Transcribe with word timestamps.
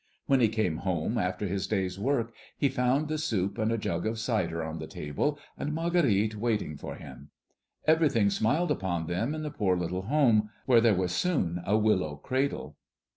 When 0.25 0.39
he 0.39 0.47
came 0.47 0.77
home 0.77 1.19
after 1.19 1.45
his 1.45 1.67
day's 1.67 1.99
work, 1.99 2.33
he 2.57 2.69
found 2.69 3.07
the 3.07 3.19
soup 3.19 3.59
and 3.59 3.71
a 3.71 3.77
jug 3.77 4.07
of 4.07 4.17
cider 4.17 4.63
on 4.63 4.79
the 4.79 4.87
table, 4.87 5.37
and 5.59 5.75
Marguerite 5.75 6.33
waiting 6.33 6.75
for 6.75 6.95
him. 6.95 7.29
Everything 7.85 8.31
smiled 8.31 8.71
upon 8.71 9.05
them 9.05 9.35
in 9.35 9.43
the 9.43 9.51
poor 9.51 9.77
little 9.77 10.01
home, 10.07 10.49
where 10.65 10.81
there 10.81 10.95
was 10.95 11.11
soon 11.11 11.61
a 11.67 11.77
willow 11.77 12.15
cradle. 12.15 12.77